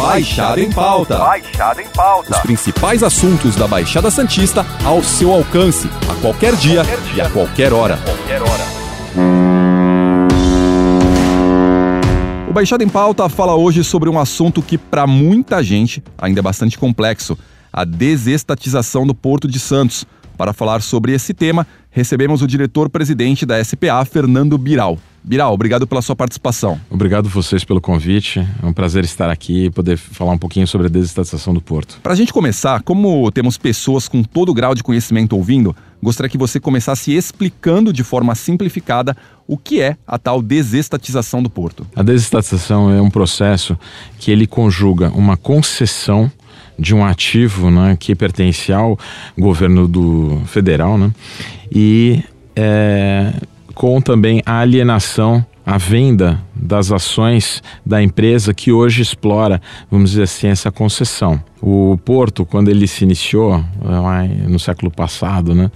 Baixada 0.00 0.58
em 0.58 0.72
Pauta. 0.72 1.18
Baixada 1.18 1.82
em 1.82 1.88
Pauta. 1.88 2.30
Os 2.32 2.38
principais 2.38 3.02
assuntos 3.02 3.54
da 3.54 3.68
Baixada 3.68 4.10
Santista 4.10 4.64
ao 4.82 5.02
seu 5.02 5.30
alcance, 5.30 5.90
a 6.10 6.14
qualquer 6.22 6.56
dia, 6.56 6.82
Qualquer 6.82 7.00
dia. 7.12 7.16
e 7.16 7.20
a 7.20 7.28
qualquer 7.30 7.72
hora. 7.74 7.98
Qualquer 7.98 8.40
hora. 8.40 8.64
O 12.48 12.52
Baixada 12.54 12.82
em 12.82 12.88
Pauta 12.88 13.28
fala 13.28 13.54
hoje 13.54 13.84
sobre 13.84 14.08
um 14.08 14.18
assunto 14.18 14.62
que, 14.62 14.78
para 14.78 15.06
muita 15.06 15.62
gente, 15.62 16.02
ainda 16.16 16.40
é 16.40 16.42
bastante 16.42 16.78
complexo: 16.78 17.36
a 17.70 17.84
desestatização 17.84 19.06
do 19.06 19.14
Porto 19.14 19.46
de 19.46 19.60
Santos. 19.60 20.06
Para 20.38 20.54
falar 20.54 20.80
sobre 20.80 21.12
esse 21.12 21.34
tema, 21.34 21.66
recebemos 21.90 22.40
o 22.40 22.46
diretor-presidente 22.46 23.44
da 23.44 23.62
SPA, 23.62 24.02
Fernando 24.06 24.56
Biral. 24.56 24.96
Biral, 25.22 25.52
obrigado 25.52 25.86
pela 25.86 26.00
sua 26.00 26.16
participação. 26.16 26.80
Obrigado 26.90 27.28
vocês 27.28 27.62
pelo 27.64 27.80
convite. 27.80 28.46
É 28.62 28.66
um 28.66 28.72
prazer 28.72 29.04
estar 29.04 29.30
aqui 29.30 29.66
e 29.66 29.70
poder 29.70 29.96
falar 29.96 30.32
um 30.32 30.38
pouquinho 30.38 30.66
sobre 30.66 30.86
a 30.86 30.90
desestatização 30.90 31.52
do 31.52 31.60
Porto. 31.60 31.98
Para 32.02 32.12
a 32.12 32.16
gente 32.16 32.32
começar, 32.32 32.82
como 32.82 33.30
temos 33.30 33.58
pessoas 33.58 34.08
com 34.08 34.22
todo 34.22 34.48
o 34.48 34.54
grau 34.54 34.74
de 34.74 34.82
conhecimento 34.82 35.36
ouvindo, 35.36 35.76
gostaria 36.02 36.30
que 36.30 36.38
você 36.38 36.58
começasse 36.58 37.14
explicando 37.14 37.92
de 37.92 38.02
forma 38.02 38.34
simplificada 38.34 39.16
o 39.46 39.58
que 39.58 39.80
é 39.80 39.96
a 40.06 40.18
tal 40.18 40.40
desestatização 40.40 41.42
do 41.42 41.50
Porto. 41.50 41.86
A 41.94 42.02
desestatização 42.02 42.90
é 42.90 43.02
um 43.02 43.10
processo 43.10 43.78
que 44.18 44.30
ele 44.30 44.46
conjuga 44.46 45.10
uma 45.10 45.36
concessão 45.36 46.30
de 46.78 46.94
um 46.94 47.04
ativo 47.04 47.70
né, 47.70 47.94
que 48.00 48.14
pertence 48.14 48.72
ao 48.72 48.98
governo 49.38 49.86
do 49.86 50.40
federal 50.46 50.96
né, 50.96 51.12
e 51.70 52.22
é, 52.56 53.34
com 53.74 54.00
também 54.00 54.42
a 54.44 54.60
alienação, 54.60 55.44
a 55.64 55.78
venda 55.78 56.40
das 56.54 56.90
ações 56.90 57.62
da 57.84 58.02
empresa 58.02 58.52
que 58.52 58.72
hoje 58.72 59.02
explora, 59.02 59.60
vamos 59.90 60.10
dizer 60.10 60.24
assim, 60.24 60.48
essa 60.48 60.72
concessão. 60.72 61.40
O 61.62 61.98
Porto, 62.04 62.44
quando 62.44 62.70
ele 62.70 62.86
se 62.86 63.04
iniciou, 63.04 63.62
no 64.48 64.58
século 64.58 64.90
passado, 64.90 65.54
né, 65.54 65.70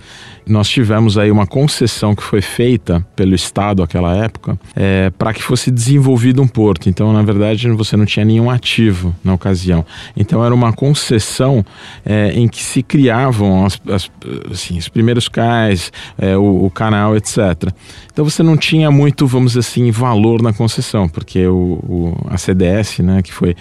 nós 0.47 0.69
tivemos 0.69 1.17
aí 1.17 1.31
uma 1.31 1.47
concessão 1.47 2.15
que 2.15 2.23
foi 2.23 2.43
feita 2.43 3.05
pelo 3.17 3.35
Estado 3.35 3.81
naquela 3.83 4.15
época 4.15 4.59
é, 4.77 5.11
para 5.11 5.33
que 5.33 5.43
fosse 5.43 5.71
desenvolvido 5.71 6.43
um 6.43 6.47
porto. 6.47 6.89
Então, 6.89 7.13
na 7.13 7.23
verdade, 7.23 7.69
você 7.71 7.97
não 7.97 8.05
tinha 8.05 8.25
nenhum 8.25 8.51
ativo 8.51 9.15
na 9.25 9.35
ocasião. 9.35 9.85
Então, 10.17 10.45
era 10.45 10.55
uma 10.55 10.73
concessão 10.73 11.65
é, 12.05 12.33
em 12.33 12.47
que 12.47 12.63
se 12.63 12.83
criavam 12.83 13.65
as, 13.65 13.81
as, 13.89 14.11
assim, 14.51 14.79
os 14.79 14.89
primeiros 14.89 15.29
cais, 15.29 15.91
é, 16.19 16.37
o, 16.37 16.65
o, 16.67 16.71
canal, 16.71 17.17
etc. 17.17 17.73
Então, 18.13 18.25
você 18.25 18.43
não 18.43 18.57
tinha 18.57 18.91
muito, 18.91 19.27
vamos 19.27 19.53
dizer 19.53 19.61
assim, 19.61 19.91
valor 19.91 20.43
na 20.43 20.53
concessão, 20.53 21.09
porque 21.09 21.47
o, 21.47 21.81
o 21.83 22.27
a 22.29 22.37
CDS, 22.37 22.99
né, 22.99 23.23
que 23.23 23.33
foi 23.33 23.57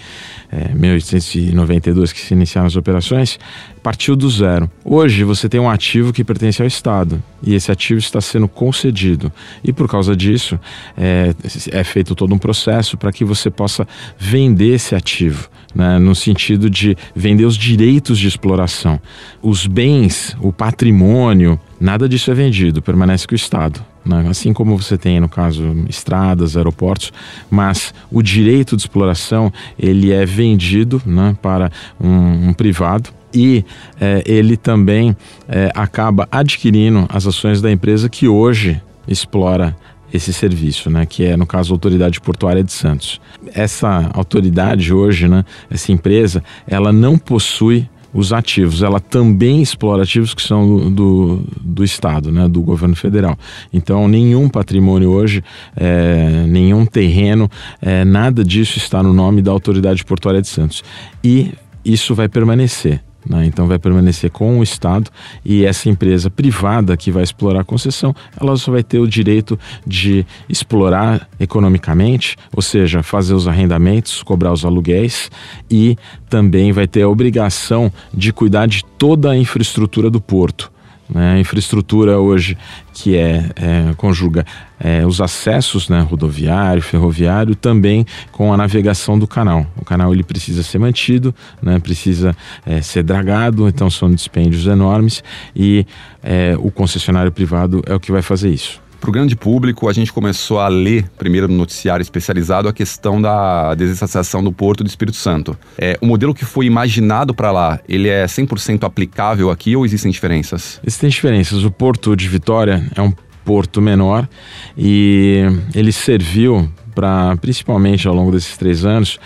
é, 0.50 0.74
1892 0.74 2.12
que 2.12 2.20
se 2.20 2.34
iniciaram 2.34 2.66
as 2.66 2.76
operações, 2.76 3.38
partiu 3.84 4.16
do 4.16 4.30
zero. 4.30 4.70
Hoje 4.82 5.24
você 5.24 5.46
tem 5.46 5.60
um 5.60 5.68
ativo 5.68 6.10
que 6.10 6.24
pertence 6.24 6.62
ao 6.62 6.66
Estado 6.66 7.22
e 7.42 7.54
esse 7.54 7.70
ativo 7.70 7.98
está 7.98 8.18
sendo 8.18 8.48
concedido 8.48 9.30
e 9.62 9.74
por 9.74 9.86
causa 9.86 10.16
disso 10.16 10.58
é, 10.96 11.34
é 11.70 11.84
feito 11.84 12.14
todo 12.14 12.34
um 12.34 12.38
processo 12.38 12.96
para 12.96 13.12
que 13.12 13.26
você 13.26 13.50
possa 13.50 13.86
vender 14.18 14.76
esse 14.76 14.94
ativo, 14.94 15.50
né, 15.74 15.98
no 15.98 16.14
sentido 16.14 16.70
de 16.70 16.96
vender 17.14 17.44
os 17.44 17.58
direitos 17.58 18.18
de 18.18 18.26
exploração, 18.26 18.98
os 19.42 19.66
bens, 19.66 20.34
o 20.40 20.50
patrimônio, 20.50 21.60
nada 21.78 22.08
disso 22.08 22.30
é 22.30 22.34
vendido, 22.34 22.80
permanece 22.80 23.26
com 23.26 23.34
o 23.34 23.36
Estado. 23.36 23.84
Né? 24.02 24.26
Assim 24.30 24.54
como 24.54 24.78
você 24.78 24.96
tem 24.96 25.20
no 25.20 25.28
caso 25.28 25.84
estradas, 25.90 26.56
aeroportos, 26.56 27.12
mas 27.50 27.92
o 28.10 28.22
direito 28.22 28.76
de 28.76 28.82
exploração 28.82 29.52
ele 29.78 30.10
é 30.10 30.24
vendido 30.24 31.02
né, 31.04 31.36
para 31.42 31.70
um, 32.00 32.48
um 32.48 32.52
privado 32.54 33.10
e 33.34 33.64
é, 34.00 34.22
ele 34.24 34.56
também 34.56 35.16
é, 35.48 35.70
acaba 35.74 36.28
adquirindo 36.30 37.06
as 37.08 37.26
ações 37.26 37.60
da 37.60 37.70
empresa 37.70 38.08
que 38.08 38.28
hoje 38.28 38.80
explora 39.08 39.76
esse 40.12 40.32
serviço, 40.32 40.88
né, 40.88 41.04
que 41.04 41.24
é 41.24 41.36
no 41.36 41.44
caso 41.44 41.72
a 41.72 41.74
Autoridade 41.74 42.20
Portuária 42.20 42.62
de 42.62 42.72
Santos. 42.72 43.20
Essa 43.52 44.10
autoridade 44.14 44.94
hoje, 44.94 45.26
né, 45.26 45.44
essa 45.68 45.90
empresa, 45.90 46.42
ela 46.68 46.92
não 46.92 47.18
possui 47.18 47.88
os 48.12 48.32
ativos, 48.32 48.80
ela 48.80 49.00
também 49.00 49.60
explora 49.60 50.04
ativos 50.04 50.32
que 50.32 50.40
são 50.40 50.64
do, 50.64 50.90
do, 50.90 51.44
do, 51.60 51.84
Estado, 51.84 52.30
né, 52.30 52.46
do 52.46 52.62
governo 52.62 52.94
federal. 52.94 53.36
Então, 53.72 54.06
nenhum 54.06 54.48
patrimônio 54.48 55.10
hoje, 55.10 55.42
é, 55.76 56.44
nenhum 56.46 56.86
terreno, 56.86 57.50
é, 57.82 58.04
nada 58.04 58.44
disso 58.44 58.78
está 58.78 59.02
no 59.02 59.12
nome 59.12 59.42
da 59.42 59.50
Autoridade 59.50 60.04
Portuária 60.04 60.40
de 60.40 60.46
Santos. 60.46 60.84
E 61.24 61.52
isso 61.84 62.14
vai 62.14 62.28
permanecer. 62.28 63.02
Né? 63.28 63.46
Então 63.46 63.66
vai 63.66 63.78
permanecer 63.78 64.30
com 64.30 64.58
o 64.58 64.62
Estado 64.62 65.10
e 65.44 65.64
essa 65.64 65.88
empresa 65.88 66.30
privada 66.30 66.96
que 66.96 67.10
vai 67.10 67.22
explorar 67.22 67.60
a 67.60 67.64
concessão, 67.64 68.14
ela 68.38 68.56
só 68.56 68.72
vai 68.72 68.82
ter 68.82 68.98
o 68.98 69.08
direito 69.08 69.58
de 69.86 70.26
explorar 70.48 71.28
economicamente, 71.40 72.36
ou 72.54 72.62
seja, 72.62 73.02
fazer 73.02 73.34
os 73.34 73.48
arrendamentos, 73.48 74.22
cobrar 74.22 74.52
os 74.52 74.64
aluguéis 74.64 75.30
e 75.70 75.96
também 76.28 76.72
vai 76.72 76.86
ter 76.86 77.02
a 77.02 77.08
obrigação 77.08 77.92
de 78.12 78.32
cuidar 78.32 78.66
de 78.66 78.84
toda 78.98 79.30
a 79.30 79.36
infraestrutura 79.36 80.10
do 80.10 80.20
porto. 80.20 80.73
Né? 81.14 81.38
Infraestrutura 81.38 82.18
hoje 82.18 82.58
que 82.92 83.16
é, 83.16 83.50
é 83.56 83.94
conjuga 83.96 84.44
é, 84.80 85.06
os 85.06 85.20
acessos 85.20 85.88
né, 85.88 86.00
rodoviário, 86.00 86.82
ferroviário, 86.82 87.54
também 87.54 88.04
com 88.32 88.52
a 88.52 88.56
navegação 88.56 89.18
do 89.18 89.26
canal. 89.26 89.66
O 89.76 89.84
canal 89.84 90.12
ele 90.12 90.24
precisa 90.24 90.62
ser 90.62 90.78
mantido, 90.78 91.32
né, 91.62 91.78
precisa 91.78 92.36
é, 92.66 92.82
ser 92.82 93.04
dragado, 93.04 93.68
então 93.68 93.88
são 93.88 94.10
dispêndios 94.10 94.66
enormes 94.66 95.22
e 95.54 95.86
é, 96.22 96.56
o 96.58 96.70
concessionário 96.70 97.30
privado 97.30 97.82
é 97.86 97.94
o 97.94 98.00
que 98.00 98.10
vai 98.10 98.22
fazer 98.22 98.50
isso. 98.50 98.83
Para 99.04 99.10
o 99.10 99.12
grande 99.12 99.36
público, 99.36 99.86
a 99.86 99.92
gente 99.92 100.10
começou 100.10 100.58
a 100.58 100.66
ler, 100.66 101.04
primeiro 101.18 101.46
no 101.46 101.54
noticiário 101.54 102.02
especializado, 102.02 102.70
a 102.70 102.72
questão 102.72 103.20
da 103.20 103.74
desestatização 103.74 104.42
do 104.42 104.50
Porto 104.50 104.82
do 104.82 104.86
Espírito 104.86 105.18
Santo. 105.18 105.54
É, 105.76 105.98
o 106.00 106.06
modelo 106.06 106.32
que 106.32 106.46
foi 106.46 106.64
imaginado 106.64 107.34
para 107.34 107.52
lá, 107.52 107.78
ele 107.86 108.08
é 108.08 108.24
100% 108.24 108.82
aplicável 108.82 109.50
aqui 109.50 109.76
ou 109.76 109.84
existem 109.84 110.10
diferenças? 110.10 110.80
Existem 110.82 111.10
diferenças. 111.10 111.64
O 111.64 111.70
Porto 111.70 112.16
de 112.16 112.26
Vitória 112.26 112.82
é 112.96 113.02
um 113.02 113.12
porto 113.44 113.82
menor 113.82 114.26
e 114.74 115.42
ele 115.74 115.92
serviu 115.92 116.66
para, 116.94 117.36
principalmente 117.36 118.08
ao 118.08 118.14
longo 118.14 118.32
desses 118.32 118.56
três 118.56 118.86
anos, 118.86 119.18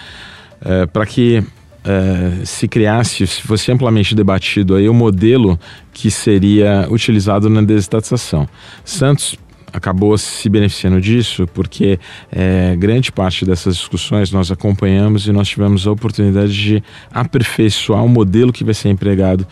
é, 0.60 0.86
para 0.86 1.06
que 1.06 1.40
é, 1.84 2.44
se 2.44 2.66
criasse, 2.66 3.24
se 3.28 3.42
fosse 3.42 3.70
amplamente 3.70 4.12
debatido 4.12 4.74
aí 4.74 4.88
o 4.88 4.94
modelo 4.94 5.56
que 5.92 6.10
seria 6.10 6.88
utilizado 6.90 7.48
na 7.48 7.62
desestatização. 7.62 8.48
Santos 8.84 9.38
acabou 9.72 10.16
se 10.16 10.48
beneficiando 10.48 11.00
disso 11.00 11.46
porque 11.52 11.98
é, 12.30 12.74
grande 12.76 13.12
parte 13.12 13.44
dessas 13.44 13.76
discussões 13.76 14.30
nós 14.32 14.50
acompanhamos 14.50 15.26
e 15.26 15.32
nós 15.32 15.48
tivemos 15.48 15.86
a 15.86 15.90
oportunidade 15.90 16.52
de 16.52 16.82
aperfeiçoar 17.12 18.04
o 18.04 18.08
modelo 18.08 18.52
que 18.52 18.64
vai 18.64 18.74
ser 18.74 18.88
empregado 18.88 19.46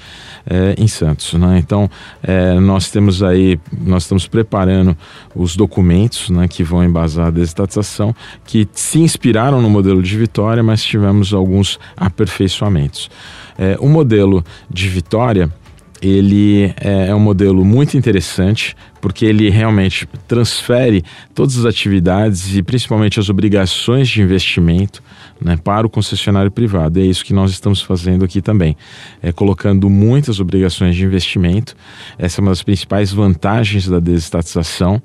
é, 0.49 0.75
em 0.79 0.87
Santos. 0.87 1.35
Né? 1.35 1.59
Então 1.59 1.91
é, 2.23 2.59
nós 2.61 2.91
temos 2.91 3.23
aí, 3.23 3.59
nós 3.79 4.05
estamos 4.05 4.27
preparando 4.27 4.97
os 5.35 5.57
documentos 5.57 6.31
né, 6.31 6.49
que 6.49 6.65
vão 6.65 6.85
embasar 6.85 7.27
a 7.27 7.31
desestatização 7.31 8.15
que 8.45 8.69
se 8.73 8.99
inspiraram 9.01 9.61
no 9.61 9.69
modelo 9.71 10.03
de 10.03 10.17
Vitória, 10.17 10.63
mas 10.63 10.83
tivemos 10.83 11.33
alguns 11.33 11.79
aperfeiçoamentos. 11.97 13.11
É, 13.59 13.77
o 13.81 13.89
modelo 13.89 14.45
de 14.71 14.89
Vitória 14.89 15.51
ele 16.03 16.75
é 16.79 17.15
um 17.15 17.21
modelo 17.21 17.65
muito 17.65 17.97
interessante 17.97 18.77
porque 19.01 19.25
ele 19.25 19.49
realmente 19.51 20.09
transfere 20.27 21.05
todas 21.35 21.57
as 21.59 21.65
atividades 21.65 22.57
e 22.57 22.63
principalmente 22.63 23.21
as 23.21 23.29
obrigações 23.29 24.09
de 24.09 24.21
investimento 24.21 25.03
né, 25.41 25.57
para 25.57 25.87
o 25.87 25.91
concessionário 25.91 26.51
privado. 26.51 26.99
E 26.99 27.03
é 27.03 27.07
isso 27.07 27.25
que 27.25 27.33
nós 27.33 27.51
estamos 27.51 27.81
fazendo 27.81 28.25
aqui 28.25 28.43
também, 28.43 28.77
é 29.23 29.33
colocando 29.33 29.89
muitas 29.89 30.41
obrigações 30.41 30.97
de 30.97 31.05
investimento. 31.05 31.77
Essa 32.19 32.41
é 32.41 32.43
uma 32.43 32.51
das 32.51 32.63
principais 32.63 33.13
vantagens 33.13 33.87
da 33.87 34.01
desestatização. 34.01 35.01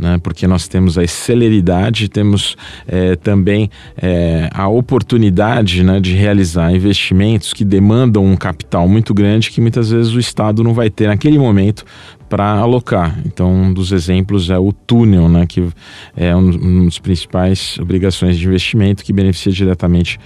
Né, 0.00 0.18
porque 0.22 0.46
nós 0.46 0.66
temos 0.66 0.96
a 0.96 1.06
celeridade, 1.06 2.08
temos 2.08 2.56
é, 2.88 3.16
também 3.16 3.70
é, 4.00 4.48
a 4.50 4.66
oportunidade 4.66 5.82
né, 5.82 6.00
de 6.00 6.14
realizar 6.14 6.74
investimentos 6.74 7.52
que 7.52 7.66
demandam 7.66 8.24
um 8.24 8.34
capital 8.34 8.88
muito 8.88 9.12
grande 9.12 9.50
que 9.50 9.60
muitas 9.60 9.90
vezes 9.90 10.14
o 10.14 10.18
Estado 10.18 10.64
não 10.64 10.72
vai 10.72 10.88
ter 10.88 11.08
naquele 11.08 11.38
momento 11.38 11.84
para 12.30 12.48
alocar. 12.52 13.20
Então, 13.26 13.52
um 13.52 13.74
dos 13.74 13.90
exemplos 13.90 14.48
é 14.50 14.58
o 14.58 14.72
túnel, 14.72 15.28
né, 15.28 15.46
que 15.46 15.68
é 16.16 16.34
um 16.34 16.84
dos 16.84 17.00
principais 17.00 17.76
obrigações 17.80 18.38
de 18.38 18.46
investimento 18.46 19.04
que 19.04 19.12
beneficia 19.12 19.50
diretamente 19.50 20.18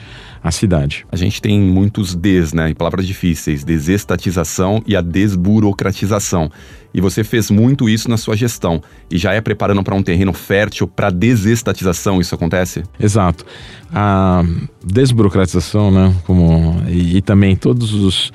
a 0.43 0.51
cidade. 0.51 1.07
A 1.11 1.17
gente 1.17 1.41
tem 1.41 1.59
muitos 1.59 2.15
Ds, 2.15 2.53
né, 2.53 2.69
em 2.69 2.75
palavras 2.75 3.07
difíceis, 3.07 3.65
desestatização 3.65 4.83
e 4.87 4.95
a 4.95 5.01
desburocratização. 5.01 6.51
E 6.93 7.01
você 7.01 7.25
fez 7.25 7.51
muito 7.51 7.89
isso 7.89 8.09
na 8.11 8.19
sua 8.19 8.37
gestão 8.37 8.83
e 9.11 9.17
já 9.17 9.33
é 9.33 9.41
preparando 9.41 9.83
para 9.83 9.95
um 9.95 10.03
terreno 10.03 10.35
fértil 10.35 10.87
para 10.87 11.09
desestatização, 11.09 12.21
isso 12.21 12.35
acontece? 12.35 12.83
Exato. 13.01 13.47
A 13.93 14.45
desburocratização, 14.85 15.91
né, 15.91 16.15
como 16.27 16.83
e, 16.87 17.17
e 17.17 17.23
também 17.23 17.57
todos 17.57 17.95
os 17.95 18.31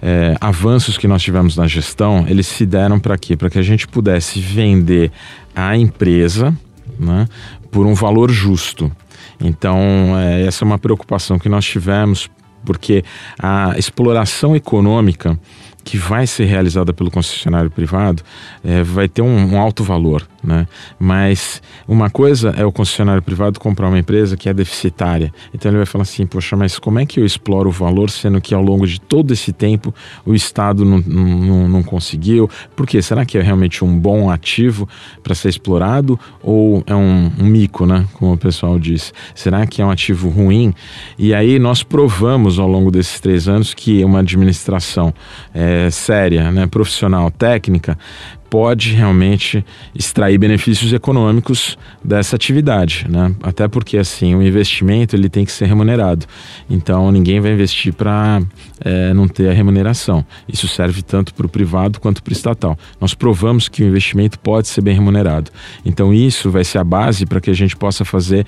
é, 0.00 0.36
avanços 0.40 0.96
que 0.96 1.08
nós 1.08 1.22
tivemos 1.22 1.56
na 1.56 1.66
gestão, 1.66 2.24
eles 2.28 2.46
se 2.46 2.64
deram 2.64 2.98
para 2.98 3.18
quê? 3.18 3.36
Para 3.36 3.50
que 3.50 3.58
a 3.58 3.62
gente 3.62 3.86
pudesse 3.86 4.40
vender 4.40 5.10
a 5.54 5.76
empresa 5.76 6.56
né, 6.98 7.26
por 7.70 7.86
um 7.86 7.94
valor 7.94 8.30
justo. 8.30 8.90
Então, 9.40 9.78
é, 10.18 10.46
essa 10.46 10.64
é 10.64 10.66
uma 10.66 10.78
preocupação 10.78 11.38
que 11.38 11.48
nós 11.48 11.64
tivemos, 11.64 12.28
porque 12.64 13.04
a 13.38 13.74
exploração 13.76 14.54
econômica 14.54 15.38
que 15.84 15.96
vai 15.96 16.26
ser 16.26 16.44
realizada 16.44 16.92
pelo 16.92 17.10
concessionário 17.10 17.70
privado 17.70 18.22
é, 18.62 18.82
vai 18.82 19.08
ter 19.08 19.22
um, 19.22 19.54
um, 19.54 19.58
alto 19.58 19.82
valor, 19.82 20.28
né? 20.42 20.66
Mas 20.98 21.60
uma 21.86 22.10
coisa 22.10 22.54
é 22.56 22.64
o 22.64 22.72
concessionário 22.72 23.22
privado 23.22 23.58
comprar 23.58 23.88
uma 23.88 23.98
empresa 23.98 24.36
que 24.36 24.48
é 24.48 24.54
deficitária. 24.54 25.32
Então 25.52 25.70
ele 25.70 25.78
vai 25.78 25.86
falar 25.86 26.02
assim, 26.02 26.26
poxa, 26.26 26.56
mas 26.56 26.78
como 26.78 26.98
é 26.98 27.06
que 27.06 27.20
eu 27.20 27.26
exploro 27.26 27.68
o 27.68 27.72
valor 27.72 28.10
sendo 28.10 28.40
que 28.40 28.54
ao 28.54 28.62
longo 28.62 28.86
de 28.86 29.00
todo 29.00 29.32
esse 29.32 29.52
tempo 29.52 29.94
o 30.24 30.34
Estado 30.34 30.84
não, 30.84 30.98
não, 30.98 31.68
não 31.68 31.82
conseguiu? 31.82 32.48
Por 32.76 32.86
quê? 32.86 33.02
Será 33.02 33.24
que 33.24 33.36
é 33.38 33.42
realmente 33.42 33.84
um 33.84 33.98
bom 33.98 34.30
ativo 34.30 34.88
para 35.22 35.34
ser 35.34 35.48
explorado 35.48 36.18
ou 36.42 36.82
é 36.86 36.94
um, 36.94 37.30
um 37.38 37.44
mico, 37.44 37.86
né? 37.86 38.06
Como 38.14 38.32
o 38.32 38.38
pessoal 38.38 38.78
diz. 38.78 39.12
Será 39.34 39.66
que 39.66 39.82
é 39.82 39.84
um 39.84 39.90
ativo 39.90 40.28
ruim? 40.28 40.72
E 41.18 41.34
aí 41.34 41.58
nós 41.58 41.82
provamos 41.82 42.58
ao 42.58 42.68
longo 42.68 42.90
desses 42.90 43.20
três 43.20 43.48
anos 43.48 43.74
que 43.74 44.04
uma 44.04 44.20
administração 44.20 45.12
é, 45.54 45.90
séria, 45.90 46.50
né, 46.50 46.66
profissional, 46.66 47.30
técnica, 47.30 47.98
pode 48.50 48.92
realmente 48.92 49.64
extrair 49.94 50.38
benefícios 50.38 50.92
econômicos 50.92 51.76
dessa 52.04 52.36
atividade, 52.36 53.06
né? 53.08 53.34
Até 53.42 53.68
porque 53.68 53.98
assim 53.98 54.34
o 54.34 54.42
investimento 54.42 55.14
ele 55.14 55.28
tem 55.28 55.44
que 55.44 55.52
ser 55.52 55.66
remunerado. 55.66 56.26
Então 56.68 57.10
ninguém 57.12 57.40
vai 57.40 57.52
investir 57.52 57.92
para 57.92 58.42
é, 58.80 59.12
não 59.12 59.28
ter 59.28 59.50
a 59.50 59.52
remuneração. 59.52 60.24
Isso 60.48 60.66
serve 60.68 61.02
tanto 61.02 61.34
para 61.34 61.46
o 61.46 61.48
privado 61.48 62.00
quanto 62.00 62.22
para 62.22 62.30
o 62.30 62.34
estatal. 62.34 62.78
Nós 63.00 63.14
provamos 63.14 63.68
que 63.68 63.82
o 63.82 63.86
investimento 63.86 64.38
pode 64.38 64.68
ser 64.68 64.80
bem 64.80 64.94
remunerado. 64.94 65.50
Então 65.84 66.12
isso 66.12 66.50
vai 66.50 66.64
ser 66.64 66.78
a 66.78 66.84
base 66.84 67.26
para 67.26 67.40
que 67.40 67.50
a 67.50 67.54
gente 67.54 67.76
possa 67.76 68.04
fazer 68.04 68.46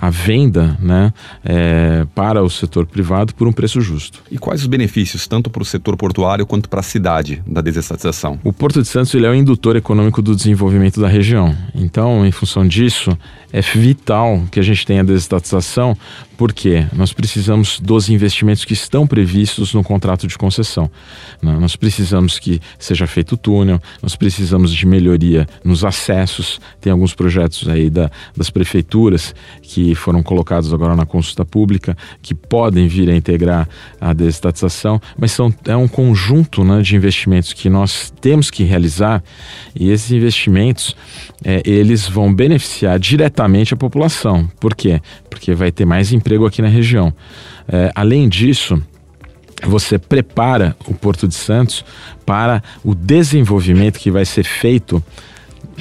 a 0.00 0.10
venda 0.10 0.76
né, 0.80 1.12
é, 1.44 2.06
para 2.14 2.42
o 2.42 2.50
setor 2.50 2.86
privado 2.86 3.34
por 3.34 3.48
um 3.48 3.52
preço 3.52 3.80
justo. 3.80 4.22
E 4.30 4.38
quais 4.38 4.60
os 4.60 4.66
benefícios, 4.66 5.26
tanto 5.26 5.48
para 5.48 5.62
o 5.62 5.64
setor 5.64 5.96
portuário 5.96 6.46
quanto 6.46 6.68
para 6.68 6.80
a 6.80 6.82
cidade, 6.82 7.42
da 7.46 7.60
desestatização? 7.60 8.38
O 8.44 8.52
Porto 8.52 8.82
de 8.82 8.88
Santos 8.88 9.14
ele 9.14 9.26
é 9.26 9.30
o 9.30 9.34
indutor 9.36 9.76
econômico 9.76 10.20
do 10.22 10.34
desenvolvimento 10.34 11.00
da 11.00 11.08
região. 11.08 11.56
Então, 11.74 12.26
em 12.26 12.32
função 12.32 12.66
disso, 12.66 13.16
é 13.52 13.60
vital 13.60 14.42
que 14.50 14.60
a 14.60 14.62
gente 14.62 14.84
tenha 14.84 15.04
desestatização, 15.04 15.96
porque 16.36 16.86
nós 16.92 17.12
precisamos 17.12 17.80
dos 17.80 18.08
investimentos 18.08 18.64
que 18.64 18.74
estão 18.74 19.06
previstos 19.06 19.72
no 19.72 19.82
contrato 19.82 20.26
de 20.26 20.36
concessão. 20.36 20.90
Né? 21.40 21.56
Nós 21.58 21.76
precisamos 21.76 22.38
que 22.38 22.60
seja 22.78 23.06
feito 23.06 23.36
túnel, 23.36 23.80
nós 24.02 24.14
precisamos 24.14 24.74
de 24.74 24.84
melhoria 24.86 25.46
nos 25.64 25.84
acessos. 25.84 26.60
Tem 26.80 26.92
alguns 26.92 27.14
projetos 27.14 27.68
aí 27.68 27.88
da, 27.88 28.10
das 28.36 28.50
prefeituras 28.50 29.34
que 29.62 29.94
foram 29.94 30.22
colocados 30.22 30.72
agora 30.74 30.94
na 30.94 31.06
consulta 31.06 31.44
pública 31.44 31.96
que 32.20 32.34
podem 32.34 32.88
vir 32.88 33.08
a 33.08 33.16
integrar 33.16 33.68
a 34.00 34.12
desestatização, 34.12 35.00
mas 35.18 35.32
são, 35.32 35.52
é 35.64 35.76
um 35.76 35.88
conjunto 35.88 36.64
né, 36.64 36.82
de 36.82 36.94
investimentos 36.94 37.52
que 37.52 37.70
nós 37.70 38.12
temos 38.20 38.50
que 38.50 38.64
realizar 38.64 39.22
e 39.74 39.90
esses 39.90 40.10
investimentos 40.10 40.96
é, 41.44 41.62
eles 41.64 42.08
vão 42.08 42.32
beneficiar 42.32 42.98
diretamente 42.98 43.74
a 43.74 43.76
população. 43.76 44.48
Por 44.60 44.74
quê? 44.74 45.00
Porque 45.28 45.54
vai 45.54 45.70
ter 45.70 45.84
mais 45.84 46.12
emprego 46.12 46.46
aqui 46.46 46.62
na 46.62 46.68
região. 46.68 47.12
É, 47.68 47.90
além 47.94 48.28
disso, 48.28 48.80
você 49.64 49.98
prepara 49.98 50.76
o 50.86 50.94
Porto 50.94 51.26
de 51.26 51.34
Santos 51.34 51.84
para 52.24 52.62
o 52.84 52.94
desenvolvimento 52.94 53.98
que 53.98 54.10
vai 54.10 54.24
ser 54.24 54.44
feito 54.44 55.02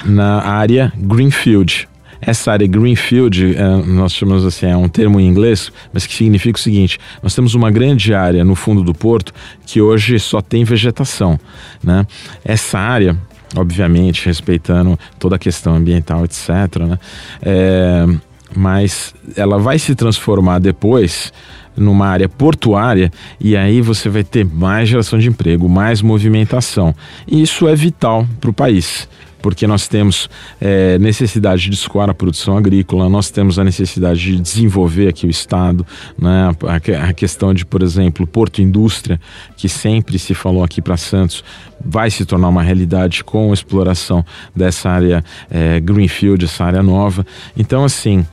na 0.04 0.42
área 0.42 0.92
Greenfield. 0.98 1.88
Essa 2.22 2.54
área 2.54 2.66
Greenfield, 2.66 3.56
é, 3.56 3.68
nós 3.86 4.14
chamamos 4.14 4.46
assim, 4.46 4.66
é 4.66 4.76
um 4.76 4.90
termo 4.90 5.20
em 5.20 5.28
inglês, 5.28 5.72
mas 5.94 6.08
que 6.08 6.16
significa 6.16 6.58
o 6.58 6.62
seguinte: 6.62 6.98
nós 7.22 7.36
temos 7.36 7.54
uma 7.54 7.70
grande 7.70 8.14
área 8.14 8.44
no 8.44 8.56
fundo 8.56 8.84
do 8.84 8.94
porto 8.94 9.34
que 9.66 9.82
hoje 9.82 10.20
só 10.20 10.42
tem 10.42 10.64
vegetação. 10.64 11.40
Né? 11.84 12.06
Essa 12.44 12.80
área 12.80 13.18
obviamente 13.56 14.26
respeitando 14.26 14.98
toda 15.18 15.36
a 15.36 15.40
questão 15.40 15.76
ambiental, 15.76 16.24
etc. 16.26 16.50
Né? 16.88 17.00
É, 17.42 18.06
mas 18.56 19.14
ela 19.36 19.58
vai 19.58 19.80
se 19.80 19.96
transformar 19.96 20.60
depois 20.60 21.32
numa 21.76 22.08
área 22.08 22.30
portuária 22.30 23.12
e 23.40 23.56
aí 23.58 23.82
você 23.82 24.08
vai 24.08 24.24
ter 24.24 24.46
mais 24.46 24.88
geração 24.88 25.20
de 25.20 25.28
emprego, 25.28 25.68
mais 25.68 26.02
movimentação. 26.02 26.96
E 27.28 27.42
isso 27.42 27.68
é 27.68 27.76
vital 27.76 28.28
para 28.40 28.50
o 28.50 28.54
país 28.54 29.08
porque 29.46 29.68
nós 29.68 29.88
temos 29.88 30.28
é, 30.60 30.98
necessidade 30.98 31.70
de 31.70 31.76
escoar 31.76 32.10
a 32.10 32.16
produção 32.16 32.58
agrícola, 32.58 33.08
nós 33.08 33.30
temos 33.30 33.60
a 33.60 33.64
necessidade 33.64 34.20
de 34.20 34.42
desenvolver 34.42 35.08
aqui 35.08 35.28
o 35.28 35.30
Estado, 35.30 35.86
né? 36.18 36.50
a, 36.64 37.10
a 37.10 37.14
questão 37.14 37.54
de, 37.54 37.64
por 37.64 37.84
exemplo, 37.84 38.26
Porto 38.26 38.60
Indústria, 38.60 39.22
que 39.56 39.70
sempre 39.70 40.18
se 40.18 40.34
falou 40.34 40.64
aqui 40.64 40.82
para 40.82 40.98
Santos, 40.98 41.44
vai 41.80 42.10
se 42.10 42.26
tornar 42.26 42.50
uma 42.50 42.64
realidade 42.64 43.24
com 43.24 43.52
a 43.52 43.54
exploração 43.54 44.26
dessa 44.56 44.90
área 44.90 45.24
é, 45.52 45.80
Greenfield, 45.80 46.44
essa 46.44 46.66
área 46.66 46.82
nova. 46.82 47.24
Então, 47.56 47.84
assim, 47.84 48.26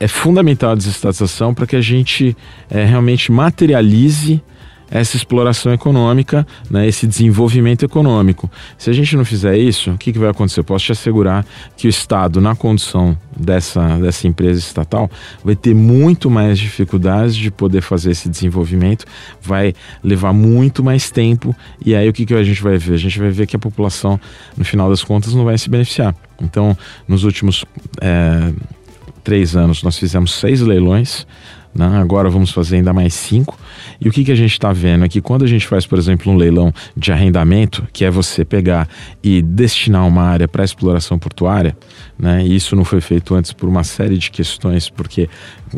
é 0.00 0.08
fundamental 0.08 0.72
a 0.72 0.74
desestatização 0.74 1.54
para 1.54 1.68
que 1.68 1.76
a 1.76 1.80
gente 1.80 2.36
é, 2.68 2.84
realmente 2.84 3.30
materialize 3.30 4.42
essa 4.90 5.16
exploração 5.16 5.72
econômica, 5.72 6.46
né, 6.70 6.86
esse 6.86 7.06
desenvolvimento 7.06 7.84
econômico. 7.84 8.50
Se 8.78 8.90
a 8.90 8.92
gente 8.92 9.16
não 9.16 9.24
fizer 9.24 9.56
isso, 9.56 9.90
o 9.90 9.98
que, 9.98 10.12
que 10.12 10.18
vai 10.18 10.30
acontecer? 10.30 10.60
Eu 10.60 10.64
posso 10.64 10.84
te 10.84 10.92
assegurar 10.92 11.44
que 11.76 11.86
o 11.86 11.90
Estado, 11.90 12.40
na 12.40 12.54
condição 12.54 13.16
dessa, 13.36 13.98
dessa 13.98 14.26
empresa 14.26 14.58
estatal, 14.58 15.10
vai 15.44 15.56
ter 15.56 15.74
muito 15.74 16.30
mais 16.30 16.58
dificuldades 16.58 17.34
de 17.34 17.50
poder 17.50 17.80
fazer 17.80 18.12
esse 18.12 18.28
desenvolvimento, 18.28 19.04
vai 19.42 19.74
levar 20.02 20.32
muito 20.32 20.82
mais 20.82 21.10
tempo, 21.10 21.54
e 21.84 21.94
aí 21.94 22.08
o 22.08 22.12
que, 22.12 22.24
que 22.24 22.34
a 22.34 22.44
gente 22.44 22.62
vai 22.62 22.78
ver? 22.78 22.94
A 22.94 22.98
gente 22.98 23.18
vai 23.18 23.30
ver 23.30 23.46
que 23.46 23.56
a 23.56 23.58
população, 23.58 24.20
no 24.56 24.64
final 24.64 24.88
das 24.88 25.02
contas, 25.02 25.34
não 25.34 25.44
vai 25.44 25.58
se 25.58 25.68
beneficiar. 25.68 26.14
Então, 26.40 26.76
nos 27.08 27.24
últimos 27.24 27.64
é, 28.00 28.52
três 29.24 29.56
anos, 29.56 29.82
nós 29.82 29.98
fizemos 29.98 30.34
seis 30.34 30.60
leilões 30.60 31.26
né? 31.76 31.98
Agora 31.98 32.30
vamos 32.30 32.50
fazer 32.50 32.76
ainda 32.76 32.92
mais 32.92 33.14
cinco. 33.14 33.58
E 34.00 34.08
o 34.08 34.12
que, 34.12 34.24
que 34.24 34.32
a 34.32 34.36
gente 34.36 34.52
está 34.52 34.72
vendo 34.72 35.04
é 35.04 35.08
que 35.08 35.20
quando 35.20 35.44
a 35.44 35.46
gente 35.46 35.66
faz, 35.66 35.86
por 35.86 35.98
exemplo, 35.98 36.32
um 36.32 36.36
leilão 36.36 36.72
de 36.96 37.12
arrendamento, 37.12 37.86
que 37.92 38.04
é 38.04 38.10
você 38.10 38.44
pegar 38.44 38.88
e 39.22 39.42
destinar 39.42 40.06
uma 40.06 40.22
área 40.22 40.48
para 40.48 40.64
exploração 40.64 41.18
portuária, 41.18 41.76
né? 42.18 42.44
E 42.44 42.56
isso 42.56 42.74
não 42.74 42.84
foi 42.84 43.00
feito 43.00 43.34
antes 43.34 43.52
por 43.52 43.68
uma 43.68 43.84
série 43.84 44.18
de 44.18 44.30
questões, 44.30 44.88
porque 44.88 45.28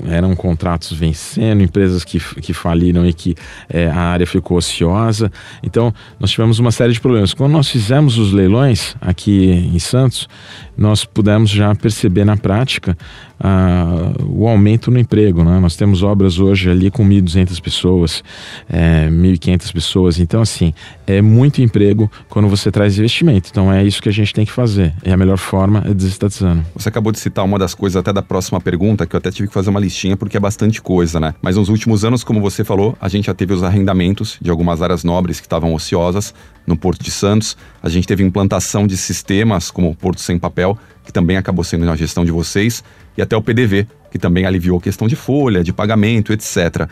eram 0.07 0.35
contratos 0.37 0.93
vencendo, 0.93 1.63
empresas 1.63 2.05
que, 2.05 2.21
que 2.41 2.53
faliram 2.53 3.07
e 3.07 3.13
que 3.13 3.35
é, 3.69 3.89
a 3.89 3.99
área 3.99 4.27
ficou 4.27 4.59
ociosa. 4.59 5.31
Então, 5.63 5.93
nós 6.19 6.31
tivemos 6.31 6.59
uma 6.59 6.71
série 6.71 6.93
de 6.93 7.01
problemas. 7.01 7.35
Quando 7.35 7.53
nós 7.53 7.69
fizemos 7.69 8.19
os 8.19 8.33
leilões 8.33 8.97
aqui 9.01 9.51
em 9.51 9.79
Santos, 9.79 10.29
nós 10.77 11.05
pudemos 11.05 11.51
já 11.51 11.75
perceber 11.75 12.25
na 12.25 12.37
prática 12.37 12.97
ah, 13.41 14.13
o 14.27 14.47
aumento 14.49 14.91
no 14.91 14.99
emprego. 14.99 15.45
Né? 15.45 15.59
Nós 15.59 15.77
temos 15.77 16.03
obras 16.03 16.39
hoje 16.39 16.71
ali 16.71 16.91
com 16.91 17.07
1.200 17.07 17.61
pessoas, 17.61 18.23
é, 18.69 19.09
1.500 19.09 19.73
pessoas. 19.73 20.19
Então, 20.19 20.41
assim, 20.41 20.73
é 21.07 21.23
muito 21.23 21.63
emprego 21.63 22.11
quando 22.29 22.49
você 22.49 22.71
traz 22.71 22.99
investimento. 22.99 23.49
Então, 23.51 23.73
é 23.73 23.85
isso 23.85 24.03
que 24.03 24.09
a 24.09 24.13
gente 24.13 24.33
tem 24.33 24.45
que 24.45 24.53
fazer. 24.53 24.93
É 25.03 25.13
a 25.13 25.17
melhor 25.17 25.39
forma 25.39 25.83
é 25.87 25.95
desestatizando. 25.95 26.65
Você 26.75 26.89
acabou 26.89 27.13
de 27.13 27.19
citar 27.19 27.45
uma 27.45 27.59
das 27.59 27.75
coisas 27.75 27.97
até 27.97 28.13
da 28.13 28.23
próxima 28.23 28.61
pergunta, 28.61 29.07
que 29.07 29.15
eu 29.15 29.19
até 29.19 29.31
tive 29.31 29.49
que 29.49 29.55
fazer 29.55 29.71
uma 29.71 29.81
listinha 29.89 30.17
porque 30.17 30.37
é 30.37 30.41
bastante 30.41 30.81
coisa, 30.81 31.19
né? 31.19 31.35
Mas 31.41 31.57
nos 31.57 31.69
últimos 31.69 32.05
anos, 32.05 32.23
como 32.23 32.41
você 32.41 32.63
falou, 32.63 32.97
a 33.01 33.09
gente 33.09 33.27
já 33.27 33.35
teve 33.35 33.55
os 33.55 33.63
arrendamentos 33.63 34.39
de 34.41 34.51
algumas 34.51 34.83
áreas 34.83 35.03
nobres 35.03 35.41
que 35.41 35.47
estavam 35.47 35.75
ociosas 35.75 36.35
no 36.67 36.77
Porto 36.77 37.03
de 37.03 37.11
Santos. 37.11 37.57
A 37.83 37.89
gente 37.89 38.07
teve 38.07 38.23
implantação 38.23 38.87
de 38.87 38.97
sistemas 38.97 39.71
como 39.71 39.91
o 39.91 39.97
Porto 39.97 40.21
Sem 40.21 40.39
Papel, 40.39 40.79
que 41.05 41.13
também 41.13 41.39
acabou 41.39 41.65
sendo 41.65 41.87
na 41.87 41.97
gestão 41.97 42.25
de 42.25 42.31
vocês, 42.31 42.85
e 43.17 43.23
até 43.23 43.35
o 43.35 43.43
PDV, 43.43 43.87
que 44.11 44.19
também 44.19 44.45
aliviou 44.45 44.79
a 44.79 44.81
questão 44.81 45.09
de 45.09 45.17
folha, 45.17 45.65
de 45.65 45.73
pagamento, 45.73 46.33
etc. 46.33 46.89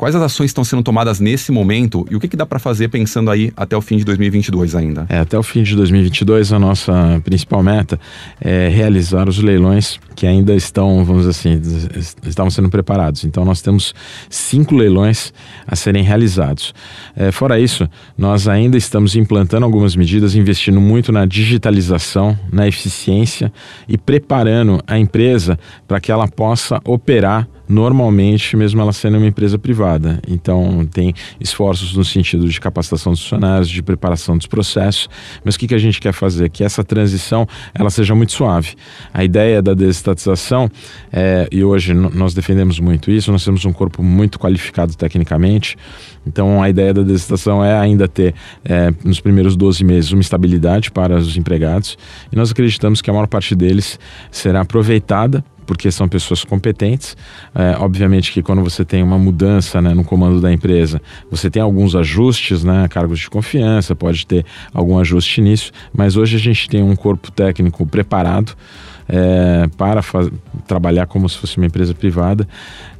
Quais 0.00 0.14
as 0.14 0.22
ações 0.22 0.46
estão 0.46 0.64
sendo 0.64 0.82
tomadas 0.82 1.20
nesse 1.20 1.52
momento 1.52 2.06
e 2.10 2.16
o 2.16 2.20
que, 2.20 2.26
que 2.26 2.34
dá 2.34 2.46
para 2.46 2.58
fazer 2.58 2.88
pensando 2.88 3.30
aí 3.30 3.52
até 3.54 3.76
o 3.76 3.82
fim 3.82 3.98
de 3.98 4.04
2022 4.06 4.74
ainda? 4.74 5.04
É, 5.10 5.18
até 5.18 5.38
o 5.38 5.42
fim 5.42 5.62
de 5.62 5.76
2022, 5.76 6.54
a 6.54 6.58
nossa 6.58 7.20
principal 7.22 7.62
meta 7.62 8.00
é 8.40 8.68
realizar 8.68 9.28
os 9.28 9.38
leilões 9.40 10.00
que 10.16 10.26
ainda 10.26 10.54
estão, 10.54 11.04
vamos 11.04 11.26
assim, 11.26 11.60
estavam 12.24 12.50
sendo 12.50 12.70
preparados. 12.70 13.26
Então, 13.26 13.44
nós 13.44 13.60
temos 13.60 13.94
cinco 14.30 14.74
leilões 14.74 15.34
a 15.66 15.76
serem 15.76 16.02
realizados. 16.02 16.72
É, 17.14 17.30
fora 17.30 17.60
isso, 17.60 17.86
nós 18.16 18.48
ainda 18.48 18.78
estamos 18.78 19.16
implantando 19.16 19.66
algumas 19.66 19.94
medidas, 19.94 20.34
investindo 20.34 20.80
muito 20.80 21.12
na 21.12 21.26
digitalização, 21.26 22.38
na 22.50 22.66
eficiência 22.66 23.52
e 23.86 23.98
preparando 23.98 24.82
a 24.86 24.98
empresa 24.98 25.58
para 25.86 26.00
que 26.00 26.10
ela 26.10 26.26
possa 26.26 26.80
operar 26.86 27.46
normalmente, 27.70 28.56
mesmo 28.56 28.80
ela 28.80 28.92
sendo 28.92 29.16
uma 29.16 29.26
empresa 29.26 29.56
privada. 29.56 30.20
Então, 30.26 30.84
tem 30.92 31.14
esforços 31.40 31.94
no 31.94 32.04
sentido 32.04 32.48
de 32.48 32.60
capacitação 32.60 33.12
dos 33.12 33.22
funcionários, 33.22 33.68
de 33.68 33.80
preparação 33.80 34.36
dos 34.36 34.48
processos, 34.48 35.08
mas 35.44 35.54
o 35.54 35.58
que, 35.58 35.68
que 35.68 35.74
a 35.74 35.78
gente 35.78 36.00
quer 36.00 36.12
fazer? 36.12 36.50
Que 36.50 36.64
essa 36.64 36.82
transição 36.82 37.46
ela 37.72 37.88
seja 37.88 38.12
muito 38.12 38.32
suave. 38.32 38.74
A 39.14 39.22
ideia 39.22 39.62
da 39.62 39.72
desestatização, 39.72 40.68
é, 41.12 41.48
e 41.52 41.62
hoje 41.62 41.94
nós 41.94 42.34
defendemos 42.34 42.80
muito 42.80 43.10
isso, 43.10 43.30
nós 43.30 43.44
temos 43.44 43.64
um 43.64 43.72
corpo 43.72 44.02
muito 44.02 44.38
qualificado 44.38 44.96
tecnicamente, 44.96 45.76
então 46.26 46.60
a 46.60 46.68
ideia 46.68 46.92
da 46.92 47.02
desestatização 47.02 47.64
é 47.64 47.78
ainda 47.78 48.08
ter, 48.08 48.34
é, 48.64 48.92
nos 49.04 49.20
primeiros 49.20 49.56
12 49.56 49.84
meses, 49.84 50.10
uma 50.10 50.20
estabilidade 50.20 50.90
para 50.90 51.16
os 51.16 51.36
empregados, 51.36 51.96
e 52.32 52.36
nós 52.36 52.50
acreditamos 52.50 53.00
que 53.00 53.08
a 53.08 53.12
maior 53.12 53.28
parte 53.28 53.54
deles 53.54 53.98
será 54.30 54.62
aproveitada 54.62 55.44
porque 55.70 55.88
são 55.92 56.08
pessoas 56.08 56.42
competentes. 56.42 57.16
É, 57.54 57.76
obviamente 57.78 58.32
que 58.32 58.42
quando 58.42 58.60
você 58.60 58.84
tem 58.84 59.04
uma 59.04 59.16
mudança 59.16 59.80
né, 59.80 59.94
no 59.94 60.02
comando 60.02 60.40
da 60.40 60.52
empresa, 60.52 61.00
você 61.30 61.48
tem 61.48 61.62
alguns 61.62 61.94
ajustes, 61.94 62.64
né, 62.64 62.88
cargos 62.88 63.20
de 63.20 63.30
confiança, 63.30 63.94
pode 63.94 64.26
ter 64.26 64.44
algum 64.74 64.98
ajuste 64.98 65.40
nisso, 65.40 65.70
mas 65.92 66.16
hoje 66.16 66.34
a 66.34 66.40
gente 66.40 66.68
tem 66.68 66.82
um 66.82 66.96
corpo 66.96 67.30
técnico 67.30 67.86
preparado 67.86 68.56
é, 69.12 69.66
para 69.76 70.00
trabalhar 70.66 71.06
como 71.06 71.28
se 71.28 71.36
fosse 71.36 71.56
uma 71.56 71.66
empresa 71.66 71.92
privada. 71.92 72.46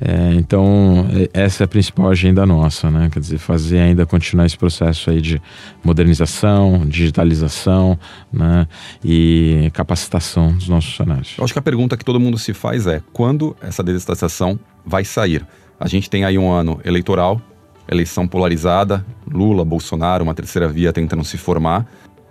É, 0.01 0.35
então, 0.35 1.07
é, 1.13 1.31
essa 1.33 1.63
é 1.63 1.65
a 1.65 1.69
principal 1.69 2.11
agenda 2.11 2.45
nossa, 2.45 2.91
né? 2.91 3.09
Quer 3.13 3.21
dizer, 3.21 3.39
fazer 3.39 3.79
ainda 3.79 4.05
continuar 4.05 4.45
esse 4.45 4.59
processo 4.59 5.09
aí 5.09 5.21
de 5.21 5.41
modernização, 5.85 6.85
digitalização 6.87 7.97
né? 8.33 8.67
e 9.05 9.71
capacitação 9.73 10.53
dos 10.53 10.69
nossos 10.69 10.91
funcionários. 10.91 11.35
Eu 11.39 11.45
acho 11.45 11.53
que 11.53 11.59
a 11.59 11.63
pergunta 11.63 11.97
que 11.97 12.05
todo 12.05 12.19
mundo 12.19 12.39
se 12.39 12.53
faz 12.53 12.87
é 12.87 13.01
quando 13.13 13.57
essa 13.63 13.83
desestatização 13.83 14.59
vai 14.85 15.05
sair? 15.05 15.47
A 15.79 15.87
gente 15.87 16.11
tem 16.11 16.25
aí 16.25 16.37
um 16.37 16.51
ano 16.51 16.81
eleitoral, 16.85 17.41
eleição 17.89 18.27
polarizada, 18.27 19.05
Lula, 19.31 19.65
Bolsonaro, 19.65 20.25
uma 20.25 20.35
terceira 20.35 20.69
via 20.69 20.93
tentando 20.93 21.25
se 21.25 21.39
formar. 21.39 21.87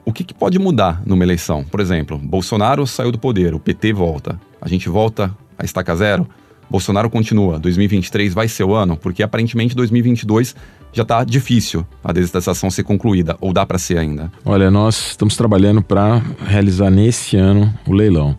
O 0.10 0.12
que, 0.12 0.24
que, 0.24 0.34
pode 0.34 0.58
mudar 0.58 1.04
numa 1.06 1.24
eleição? 1.24 1.64
Por 1.64 1.80
exemplo, 1.80 2.18
Bolsonaro 2.18 2.88
saiu 2.88 3.12
do 3.12 3.20
poder, 3.20 3.54
o 3.54 3.60
PT 3.60 3.94
volta. 3.94 4.42
A 4.60 4.68
gente 4.68 4.90
volta 4.90 5.38
a 5.56 5.64
estaca 5.64 5.96
zero? 5.96 6.28
Bolsonaro 6.70 7.10
continua. 7.10 7.60
2023 7.60 8.34
vai 8.34 8.48
ser 8.48 8.64
o 8.64 8.74
ano? 8.74 8.96
Porque 8.96 9.24
aparentemente 9.24 9.76
2022 9.76 10.56
já 10.92 11.04
está 11.04 11.24
difícil 11.24 11.86
a 12.04 12.12
desestatização 12.12 12.70
ser 12.70 12.84
concluída, 12.84 13.38
ou 13.40 13.54
dá 13.54 13.66
para 13.66 13.78
ser 13.78 13.98
ainda? 13.98 14.32
Olha, 14.44 14.72
nós 14.72 15.10
estamos 15.10 15.36
trabalhando 15.36 15.82
para 15.82 16.22
realizar 16.46 16.90
nesse 16.90 17.38
ano 17.38 17.74
o 17.88 17.94
leilão. 17.94 18.38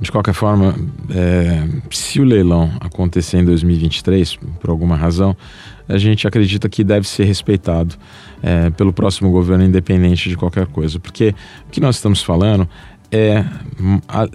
De 0.00 0.12
qualquer 0.12 0.32
forma, 0.32 0.76
é, 1.10 1.66
se 1.90 2.20
o 2.20 2.24
leilão 2.24 2.70
acontecer 2.78 3.38
em 3.38 3.44
2023, 3.44 4.36
por 4.60 4.70
alguma 4.70 4.94
razão, 4.94 5.36
a 5.88 5.98
gente 5.98 6.28
acredita 6.28 6.68
que 6.68 6.84
deve 6.84 7.08
ser 7.08 7.24
respeitado 7.24 7.96
é, 8.40 8.70
pelo 8.70 8.92
próximo 8.92 9.30
governo, 9.30 9.64
independente 9.64 10.28
de 10.28 10.36
qualquer 10.36 10.66
coisa. 10.66 11.00
Porque 11.00 11.34
o 11.66 11.70
que 11.70 11.80
nós 11.80 11.96
estamos 11.96 12.22
falando 12.22 12.68
é. 13.10 13.44
A, 14.08 14.28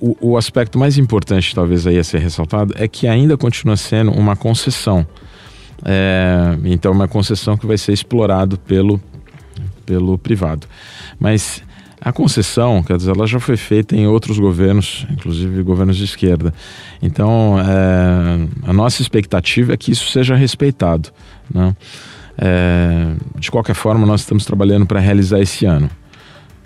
o, 0.00 0.32
o 0.32 0.36
aspecto 0.36 0.78
mais 0.78 0.98
importante, 0.98 1.54
talvez, 1.54 1.86
aí 1.86 1.98
a 1.98 2.04
ser 2.04 2.18
ressaltado, 2.18 2.74
é 2.76 2.88
que 2.88 3.06
ainda 3.06 3.36
continua 3.36 3.76
sendo 3.76 4.10
uma 4.10 4.34
concessão. 4.34 5.06
É, 5.84 6.56
então, 6.64 6.92
uma 6.92 7.08
concessão 7.08 7.56
que 7.56 7.66
vai 7.66 7.78
ser 7.78 7.92
explorado 7.92 8.58
pelo, 8.58 9.00
pelo 9.86 10.18
privado. 10.18 10.66
Mas 11.18 11.62
a 12.00 12.12
concessão, 12.12 12.82
quer 12.82 12.96
dizer, 12.96 13.12
ela 13.14 13.26
já 13.26 13.38
foi 13.38 13.56
feita 13.56 13.94
em 13.94 14.06
outros 14.06 14.38
governos, 14.38 15.06
inclusive 15.08 15.62
governos 15.62 15.96
de 15.96 16.04
esquerda. 16.04 16.52
Então, 17.00 17.56
é, 17.60 18.68
a 18.68 18.72
nossa 18.72 19.02
expectativa 19.02 19.72
é 19.72 19.76
que 19.76 19.92
isso 19.92 20.10
seja 20.10 20.34
respeitado. 20.34 21.10
Né? 21.52 21.76
É, 22.36 23.12
de 23.38 23.50
qualquer 23.50 23.74
forma, 23.74 24.04
nós 24.04 24.22
estamos 24.22 24.44
trabalhando 24.44 24.84
para 24.84 24.98
realizar 24.98 25.40
esse 25.40 25.64
ano. 25.64 25.88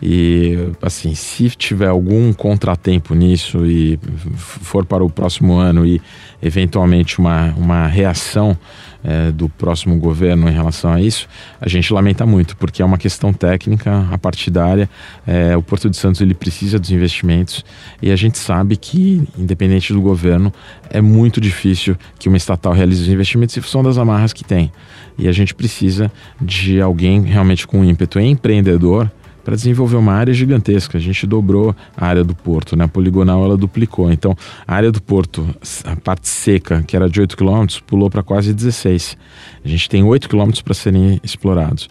E, 0.00 0.73
assim, 0.83 1.15
se 1.15 1.49
tiver 1.50 1.88
algum 1.88 2.33
contratempo 2.33 3.15
nisso 3.15 3.65
e 3.65 3.99
for 4.37 4.85
para 4.85 5.03
o 5.03 5.09
próximo 5.09 5.57
ano 5.57 5.87
e, 5.87 6.00
eventualmente, 6.43 7.19
uma, 7.19 7.55
uma 7.57 7.87
reação 7.87 8.57
é, 9.03 9.31
do 9.31 9.49
próximo 9.49 9.97
governo 9.99 10.49
em 10.50 10.53
relação 10.53 10.93
a 10.93 11.00
isso, 11.00 11.26
a 11.61 11.69
gente 11.69 11.93
lamenta 11.93 12.26
muito, 12.26 12.57
porque 12.57 12.83
é 12.83 12.85
uma 12.85 12.99
questão 12.99 13.33
técnica, 13.33 14.07
a 14.11 14.19
partidária. 14.19 14.91
É, 15.26 15.57
o 15.57 15.62
Porto 15.62 15.88
de 15.88 15.97
Santos 15.97 16.21
ele 16.21 16.35
precisa 16.35 16.79
dos 16.79 16.91
investimentos 16.91 17.65
e 18.03 18.11
a 18.11 18.17
gente 18.17 18.37
sabe 18.37 18.76
que, 18.76 19.26
independente 19.38 19.93
do 19.95 20.00
governo, 20.00 20.53
é 20.91 21.00
muito 21.00 21.41
difícil 21.41 21.97
que 22.19 22.29
uma 22.29 22.37
estatal 22.37 22.73
realize 22.73 23.00
os 23.00 23.09
investimentos 23.09 23.57
em 23.57 23.61
função 23.62 23.83
das 23.83 23.97
amarras 23.97 24.33
que 24.33 24.45
tem. 24.45 24.71
E 25.17 25.26
a 25.26 25.33
gente 25.33 25.55
precisa 25.55 26.12
de 26.38 26.81
alguém 26.83 27.23
realmente 27.23 27.67
com 27.67 27.83
ímpeto 27.83 28.21
empreendedor 28.21 29.11
para 29.47 29.55
desenvolver 29.55 29.95
uma 29.95 30.12
área 30.12 30.35
gigantesca. 30.35 30.99
A 30.99 31.00
gente 31.00 31.25
dobrou 31.25 31.73
a 31.97 32.05
área 32.05 32.25
do 32.25 32.35
porto, 32.35 32.75
né? 32.75 32.83
A 32.83 32.88
poligonal 32.88 33.45
ela 33.45 33.57
duplicou. 33.57 34.11
Então, 34.11 34.37
a 34.67 34.75
área 34.75 34.91
do 34.91 35.00
porto, 35.00 35.49
a 35.85 35.95
parte 35.95 36.26
seca, 36.26 36.83
que 36.83 36.97
era 36.97 37.09
de 37.09 37.21
8 37.21 37.37
km, 37.37 37.65
pulou 37.87 38.11
para 38.11 38.25
quase 38.25 38.53
16. 38.53 39.17
A 39.65 39.69
gente 39.69 39.88
tem 39.88 40.03
8 40.03 40.29
km 40.29 40.50
para 40.65 40.75
serem 40.75 41.21
explorados. 41.23 41.88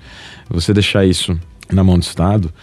Você 0.49 0.73
deixar 0.73 1.05
isso 1.05 1.39
na 1.71 1.81
mão 1.81 1.97
do 1.97 2.03
Estado 2.03 2.53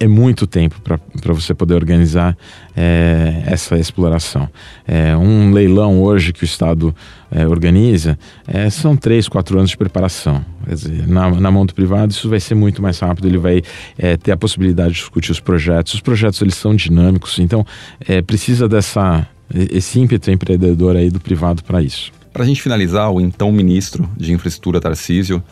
é 0.00 0.08
muito 0.08 0.46
tempo 0.46 0.80
para 0.80 1.34
você 1.34 1.52
poder 1.52 1.74
organizar 1.74 2.34
é, 2.74 3.42
essa 3.44 3.78
exploração. 3.78 4.48
É, 4.88 5.14
um 5.14 5.52
leilão 5.52 6.00
hoje 6.00 6.32
que 6.32 6.42
o 6.42 6.46
Estado 6.46 6.96
é, 7.30 7.46
organiza 7.46 8.18
é, 8.48 8.70
são 8.70 8.96
três, 8.96 9.28
quatro 9.28 9.58
anos 9.58 9.70
de 9.70 9.76
preparação. 9.76 10.42
Dizer, 10.66 11.06
na, 11.06 11.30
na, 11.30 11.50
mão 11.50 11.66
do 11.66 11.74
privado 11.74 12.12
isso 12.12 12.30
vai 12.30 12.40
ser 12.40 12.54
muito 12.54 12.80
mais 12.80 12.98
rápido, 12.98 13.28
ele 13.28 13.36
vai 13.36 13.62
é, 13.98 14.16
ter 14.16 14.32
a 14.32 14.38
possibilidade 14.38 14.94
de 14.94 15.00
discutir 15.00 15.32
os 15.32 15.38
projetos. 15.38 15.92
Os 15.92 16.00
projetos 16.00 16.40
eles 16.40 16.54
são 16.54 16.74
dinâmicos, 16.74 17.38
então 17.38 17.64
é, 18.08 18.22
precisa 18.22 18.66
dessa 18.66 19.26
esse 19.52 19.98
ímpeto 19.98 20.30
empreendedor 20.30 20.96
aí 20.96 21.10
do 21.10 21.20
privado 21.20 21.62
para 21.62 21.82
isso. 21.82 22.10
Para 22.32 22.44
a 22.44 22.46
gente 22.46 22.62
finalizar, 22.62 23.10
o 23.12 23.20
então 23.20 23.50
ministro 23.52 24.08
de 24.16 24.32
Infraestrutura 24.32 24.80
Tarcísio, 24.80 25.42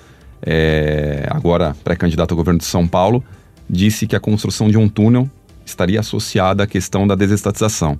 agora 1.28 1.74
pré-candidato 1.82 2.30
ao 2.30 2.36
governo 2.36 2.60
de 2.60 2.64
São 2.64 2.86
Paulo, 2.86 3.24
disse 3.68 4.06
que 4.06 4.16
a 4.16 4.20
construção 4.20 4.70
de 4.70 4.78
um 4.78 4.88
túnel 4.88 5.28
estaria 5.64 6.00
associada 6.00 6.64
à 6.64 6.66
questão 6.66 7.06
da 7.06 7.14
desestatização. 7.14 7.98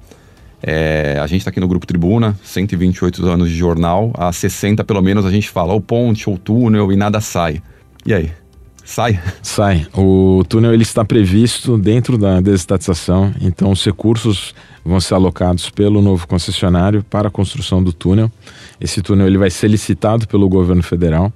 É, 0.63 1.19
a 1.21 1.27
gente 1.27 1.41
está 1.41 1.51
aqui 1.51 1.61
no 1.61 1.69
Grupo 1.69 1.87
Tribuna, 1.87 2.37
128 2.43 3.25
anos 3.27 3.49
de 3.49 3.57
jornal, 3.57 4.13
há 4.17 4.33
60 4.33 4.83
pelo 4.85 5.01
menos 5.01 5.25
a 5.25 5.31
gente 5.31 5.49
fala 5.49 5.73
ou 5.73 5.81
ponte 5.81 6.29
ou 6.29 6.37
túnel 6.37 6.91
e 6.93 6.97
nada 6.97 7.21
sai. 7.21 7.63
E 8.05 8.13
aí? 8.13 8.33
Sai? 8.85 9.21
Sai. 9.43 9.87
O 9.95 10.43
túnel 10.49 10.73
ele 10.73 10.83
está 10.83 11.05
previsto 11.05 11.77
dentro 11.77 12.17
da 12.17 12.41
desestatização, 12.41 13.35
então 13.39 13.71
os 13.71 13.85
recursos 13.85 14.55
vão 14.83 14.99
ser 14.99 15.15
alocados 15.15 15.69
pelo 15.69 16.01
novo 16.01 16.27
concessionário 16.27 17.05
para 17.05 17.29
a 17.29 17.31
construção 17.31 17.85
do 17.85 17.93
túnel. 17.93 18.33
Esse 18.81 19.03
túnel 19.03 19.27
ele 19.27 19.37
vai 19.37 19.51
ser 19.51 19.69
licitado 19.69 20.27
pelo 20.27 20.49
governo 20.49 20.83
federal 20.83 21.31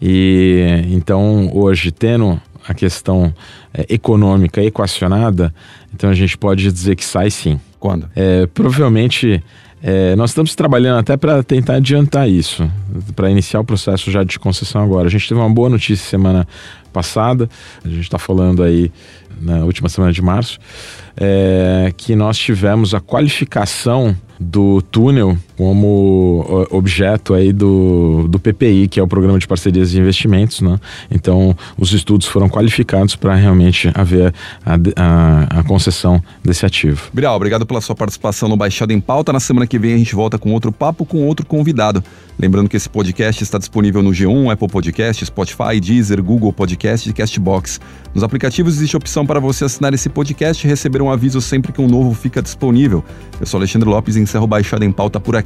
e 0.00 0.84
então 0.88 1.50
hoje 1.52 1.92
tendo 1.92 2.40
a 2.68 2.74
questão 2.74 3.32
é, 3.72 3.86
econômica 3.88 4.62
equacionada, 4.62 5.54
então 5.94 6.10
a 6.10 6.14
gente 6.14 6.36
pode 6.36 6.70
dizer 6.70 6.96
que 6.96 7.04
sai 7.04 7.30
sim. 7.30 7.60
Quando? 7.78 8.08
É, 8.16 8.46
provavelmente 8.46 9.42
é, 9.82 10.16
nós 10.16 10.30
estamos 10.30 10.54
trabalhando 10.54 10.98
até 10.98 11.16
para 11.16 11.42
tentar 11.42 11.74
adiantar 11.74 12.28
isso, 12.28 12.68
para 13.14 13.30
iniciar 13.30 13.60
o 13.60 13.64
processo 13.64 14.10
já 14.10 14.24
de 14.24 14.38
concessão 14.38 14.82
agora. 14.82 15.06
A 15.06 15.10
gente 15.10 15.28
teve 15.28 15.40
uma 15.40 15.50
boa 15.50 15.68
notícia 15.68 16.04
semana 16.04 16.48
passada, 16.92 17.48
a 17.84 17.88
gente 17.88 18.00
está 18.00 18.18
falando 18.18 18.62
aí 18.62 18.90
na 19.40 19.64
última 19.64 19.88
semana 19.88 20.12
de 20.12 20.22
março, 20.22 20.58
é, 21.16 21.92
que 21.96 22.16
nós 22.16 22.38
tivemos 22.38 22.94
a 22.94 23.00
qualificação 23.00 24.16
do 24.40 24.80
túnel 24.82 25.36
como 25.56 26.66
objeto 26.70 27.34
aí 27.34 27.52
do, 27.52 28.28
do 28.28 28.38
PPI, 28.38 28.88
que 28.88 29.00
é 29.00 29.02
o 29.02 29.08
Programa 29.08 29.38
de 29.38 29.46
Parcerias 29.46 29.94
e 29.94 29.98
Investimentos. 29.98 30.60
Né? 30.60 30.78
Então, 31.10 31.56
os 31.78 31.92
estudos 31.92 32.26
foram 32.26 32.48
qualificados 32.48 33.16
para 33.16 33.34
realmente 33.34 33.90
haver 33.94 34.34
a, 34.64 34.74
a, 34.96 35.60
a, 35.60 35.62
concessão 35.64 36.22
desse 36.44 36.66
ativo. 36.66 37.08
Biral, 37.12 37.34
obrigado 37.34 37.64
pela 37.64 37.80
sua 37.80 37.94
participação 37.94 38.48
no 38.48 38.56
Baixada 38.56 38.92
em 38.92 39.00
Pauta. 39.00 39.32
Na 39.32 39.40
semana 39.40 39.66
que 39.66 39.78
vem 39.78 39.94
a 39.94 39.98
gente 39.98 40.14
volta 40.14 40.38
com 40.38 40.52
outro 40.52 40.70
papo 40.70 41.04
com 41.04 41.26
outro 41.26 41.46
convidado. 41.46 42.04
Lembrando 42.38 42.68
que 42.68 42.76
esse 42.76 42.88
podcast 42.88 43.42
está 43.42 43.56
disponível 43.56 44.02
no 44.02 44.10
G1, 44.10 44.52
Apple 44.52 44.68
Podcast, 44.68 45.24
Spotify, 45.24 45.80
Deezer, 45.80 46.22
Google 46.22 46.52
Podcast 46.52 47.08
e 47.08 47.12
Castbox. 47.14 47.80
Nos 48.14 48.22
aplicativos 48.22 48.76
existe 48.76 48.94
a 48.94 48.98
opção 48.98 49.24
para 49.24 49.40
você 49.40 49.64
assinar 49.64 49.94
esse 49.94 50.10
podcast 50.10 50.66
e 50.66 50.68
receber 50.68 51.00
um 51.00 51.10
aviso 51.10 51.40
sempre 51.40 51.72
que 51.72 51.80
um 51.80 51.88
novo 51.88 52.12
fica 52.14 52.42
disponível. 52.42 53.02
Eu 53.40 53.46
sou 53.46 53.58
Alexandre 53.58 53.88
Lopes 53.88 54.16
e 54.16 54.20
encerro 54.20 54.46
Baixada 54.46 54.84
em 54.84 54.92
Pauta 54.92 55.18
por 55.18 55.34
aqui. 55.34 55.45